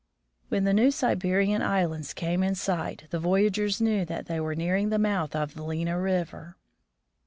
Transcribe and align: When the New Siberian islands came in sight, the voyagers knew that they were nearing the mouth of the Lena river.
When 0.49 0.63
the 0.63 0.73
New 0.73 0.89
Siberian 0.89 1.61
islands 1.61 2.11
came 2.11 2.41
in 2.41 2.55
sight, 2.55 3.03
the 3.11 3.19
voyagers 3.19 3.79
knew 3.79 4.03
that 4.05 4.25
they 4.25 4.39
were 4.39 4.55
nearing 4.55 4.89
the 4.89 4.97
mouth 4.97 5.35
of 5.35 5.53
the 5.53 5.61
Lena 5.61 5.99
river. 5.99 6.57